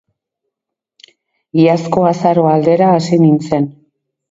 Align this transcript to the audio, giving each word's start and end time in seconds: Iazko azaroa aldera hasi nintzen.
Iazko 1.65 2.07
azaroa 2.15 2.55
aldera 2.57 2.91
hasi 2.97 3.23
nintzen. 3.27 3.71